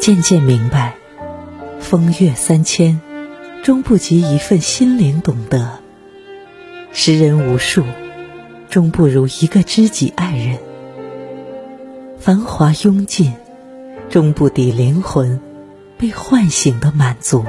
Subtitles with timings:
[0.00, 0.94] 渐渐明白，
[1.78, 3.02] 风月三千，
[3.62, 5.78] 终不及一份心灵懂得；
[6.90, 7.84] 识人无数，
[8.70, 10.58] 终不如一个知己爱人。
[12.18, 13.34] 繁华拥尽，
[14.08, 15.38] 终不抵灵魂
[15.98, 17.44] 被唤醒的满足。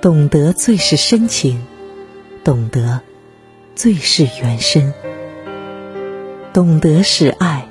[0.00, 1.62] 懂得最是深情，
[2.42, 3.02] 懂得
[3.74, 4.94] 最是缘深。
[6.54, 7.68] 懂得是爱，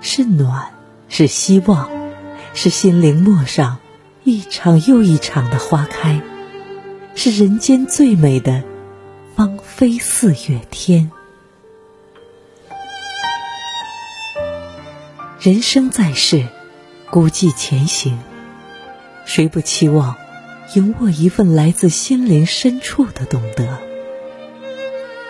[0.00, 0.68] 是暖，
[1.08, 1.90] 是希望，
[2.54, 3.78] 是心灵陌上
[4.24, 6.20] 一场又一场的花开，
[7.14, 8.62] 是人间最美的
[9.34, 11.10] 芳菲四月天。
[15.40, 16.46] 人生在世，
[17.10, 18.18] 孤寂前行，
[19.24, 20.16] 谁不期望
[20.74, 23.78] 赢握一份来自心灵深处的懂得？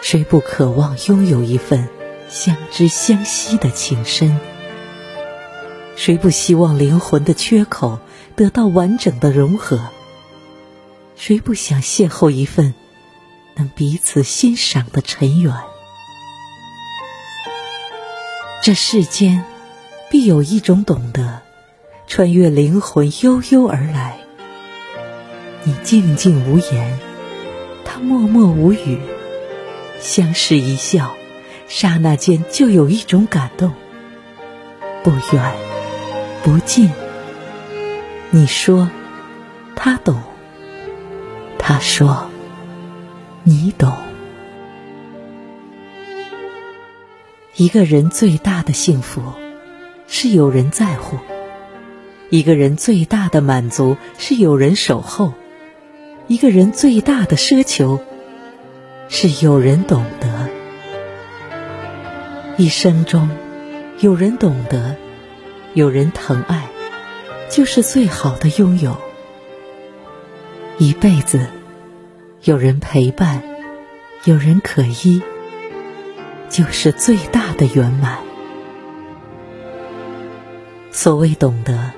[0.02, 1.88] 谁不渴望拥有一份？
[2.30, 4.38] 相知相惜的情深，
[5.98, 7.98] 谁不希望灵魂的缺口
[8.36, 9.88] 得到完整的融合？
[11.16, 12.72] 谁不想邂逅一份
[13.56, 15.52] 能彼此欣赏的尘缘？
[18.62, 19.44] 这世间
[20.08, 21.42] 必有一种懂得，
[22.06, 24.20] 穿越灵魂悠悠而来。
[25.64, 26.96] 你静静无言，
[27.84, 29.00] 他默默无语，
[29.98, 31.16] 相视一笑。
[31.66, 33.74] 刹那间，就有一种感动，
[35.02, 35.67] 不远
[36.42, 36.90] 不尽。
[38.30, 38.90] 你说
[39.74, 40.20] 他懂，
[41.58, 42.28] 他说
[43.42, 43.92] 你懂。
[47.56, 49.22] 一个人最大的幸福
[50.06, 51.16] 是有人在乎，
[52.30, 55.32] 一个人最大的满足是有人守候，
[56.28, 57.98] 一个人最大的奢求
[59.08, 60.48] 是有人懂得。
[62.58, 63.28] 一生中，
[64.00, 64.96] 有人懂得，
[65.74, 66.68] 有人疼爱，
[67.50, 68.96] 就是最好的拥有。
[70.78, 71.46] 一辈子，
[72.42, 73.42] 有人陪伴，
[74.24, 75.22] 有人可依，
[76.48, 78.18] 就是最大的圆满。
[80.90, 81.92] 所谓懂得，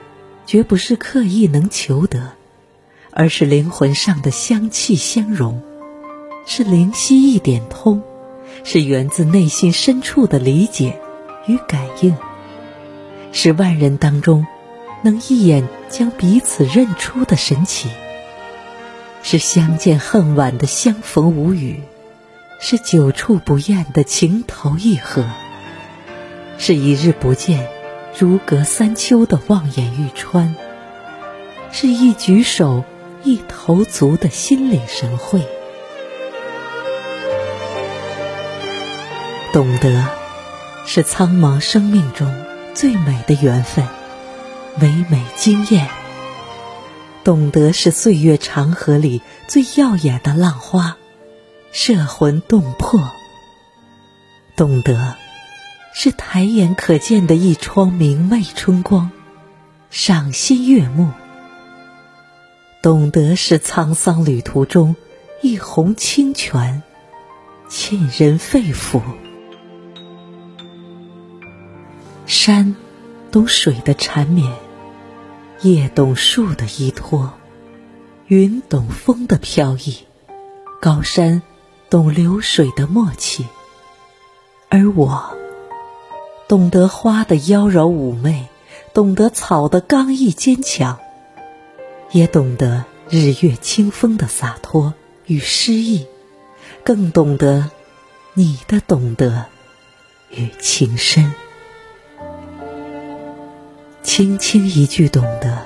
[0.47, 2.33] 绝不是刻意能求得，
[3.11, 5.63] 而是灵魂上的香气相融，
[6.45, 8.03] 是灵犀一点通。
[8.63, 11.01] 是源自内心深处的理解
[11.47, 12.15] 与感应，
[13.33, 14.47] 是万人当中
[15.03, 17.89] 能一眼将彼此认出的神奇，
[19.23, 21.83] 是相见恨晚的相逢无语，
[22.59, 25.25] 是久处不厌的情投意合，
[26.59, 27.69] 是一日不见
[28.19, 30.55] 如隔三秋的望眼欲穿，
[31.73, 32.85] 是一举手
[33.23, 35.47] 一投足的心领神会。
[39.53, 40.07] 懂得，
[40.85, 42.31] 是苍茫生命中
[42.81, 43.87] 最美的缘分，
[44.81, 45.87] 唯美惊艳。
[47.23, 50.97] 懂得是岁月长河里最耀眼的浪花，
[51.73, 52.99] 摄魂动魄。
[54.57, 55.15] 懂得，
[55.93, 59.11] 是抬眼可见的一窗明媚春光，
[59.91, 61.11] 赏心悦目。
[62.83, 64.97] 懂得是沧桑旅途中
[65.43, 66.83] 一泓清泉，
[67.69, 69.03] 沁人肺腑。
[72.31, 72.77] 山
[73.33, 74.53] 懂水的缠绵，
[75.63, 77.33] 叶懂树的依托，
[78.29, 80.07] 云懂风的飘逸，
[80.81, 81.43] 高山
[81.91, 83.47] 懂流水的默契，
[84.69, 85.37] 而我
[86.47, 88.47] 懂得花的妖娆妩媚，
[88.95, 91.01] 懂得草的刚毅坚强，
[92.13, 94.95] 也懂得日月清风的洒脱
[95.27, 96.07] 与诗意，
[96.85, 97.73] 更懂得
[98.35, 99.47] 你的懂得
[100.31, 101.35] 与情深。
[104.21, 105.63] 轻轻一句懂得，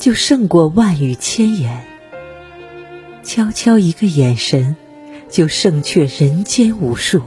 [0.00, 1.78] 就胜过万语千言；
[3.22, 4.74] 悄悄一个眼神，
[5.28, 7.20] 就胜却人间无数；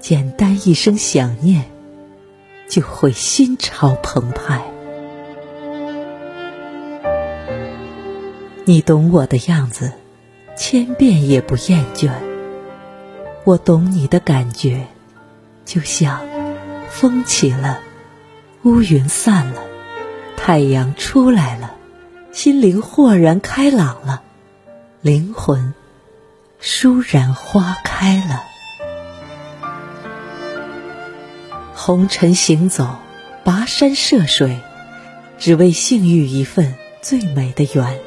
[0.00, 1.66] 简单一声想念，
[2.68, 4.60] 就会心潮澎湃。
[8.64, 9.92] 你懂我的样子，
[10.56, 12.10] 千遍也不厌倦；
[13.44, 14.88] 我懂你的感觉，
[15.64, 16.20] 就像
[16.90, 17.78] 风起了。
[18.64, 19.60] 乌云散了，
[20.36, 21.74] 太阳出来了，
[22.30, 24.22] 心灵豁然开朗了，
[25.00, 25.74] 灵魂
[26.60, 28.44] 倏然花开了。
[31.74, 32.98] 红尘行走，
[33.44, 34.60] 跋山涉水，
[35.40, 37.98] 只为幸遇一份最美的缘，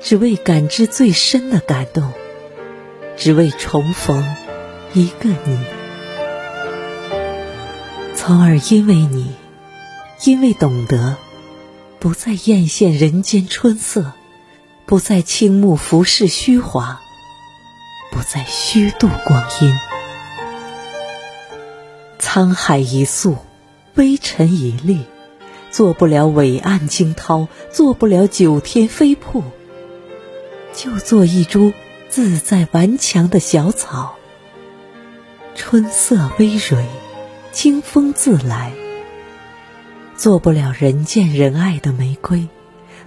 [0.00, 2.12] 只为感知最深的感动，
[3.16, 4.24] 只为重逢
[4.92, 5.58] 一个你，
[8.14, 9.34] 从而因为你。
[10.24, 11.16] 因为懂得，
[11.98, 14.12] 不再艳羡人间春色，
[14.84, 17.00] 不再倾慕浮世虚华，
[18.10, 19.74] 不再虚度光阴。
[22.18, 23.38] 沧海一粟，
[23.94, 25.06] 微尘一粒，
[25.70, 29.42] 做不了伟岸惊涛，做不了九天飞瀑，
[30.74, 31.72] 就做一株
[32.10, 34.16] 自在顽强的小草。
[35.54, 36.84] 春色微蕊，
[37.52, 38.74] 清风自来。
[40.20, 42.50] 做不了人见人爱的玫瑰，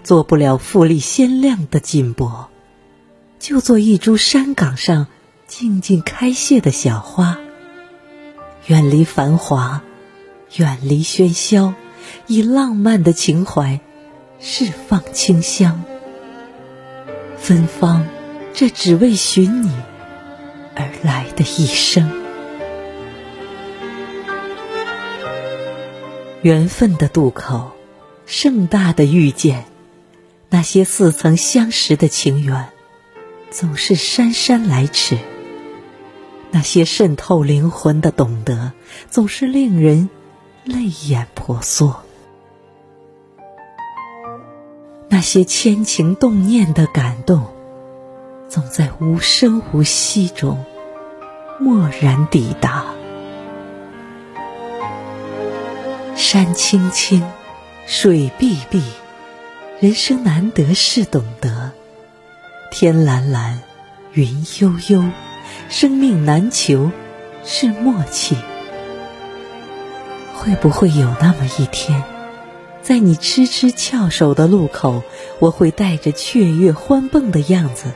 [0.03, 2.47] 做不了富丽鲜亮的锦帛，
[3.37, 5.05] 就做一株山岗上
[5.45, 7.37] 静静开谢的小花。
[8.65, 9.83] 远离繁华，
[10.55, 11.75] 远离喧嚣，
[12.25, 13.79] 以浪漫的情怀
[14.39, 15.83] 释放清香。
[17.37, 18.07] 芬芳，
[18.55, 19.71] 这只为寻你
[20.75, 22.22] 而来的一生。
[26.43, 27.71] 缘分的渡口，
[28.25, 29.63] 盛大的遇见，
[30.49, 32.67] 那些似曾相识的情缘，
[33.49, 35.15] 总是姗姗来迟；
[36.51, 38.73] 那些渗透灵魂的懂得，
[39.09, 40.09] 总是令人
[40.65, 42.03] 泪眼婆娑；
[45.07, 47.45] 那些牵情动念的感动，
[48.49, 50.65] 总在无声无息中
[51.61, 52.92] 蓦然抵达。
[56.23, 57.21] 山青青，
[57.85, 58.81] 水碧碧，
[59.81, 61.69] 人生难得是懂得；
[62.71, 63.61] 天蓝蓝，
[64.13, 65.03] 云悠悠，
[65.67, 66.89] 生命难求
[67.43, 68.37] 是默契。
[70.33, 72.01] 会不会有那么一天，
[72.81, 75.03] 在你痴痴翘首的路口，
[75.39, 77.91] 我会带着雀跃欢蹦的样子，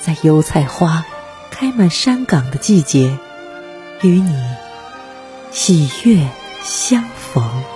[0.00, 1.04] 在油菜花
[1.50, 3.18] 开满山岗的季节，
[4.00, 4.34] 与你
[5.52, 6.26] 喜悦。
[6.68, 7.04] 相
[7.36, 7.75] 逢。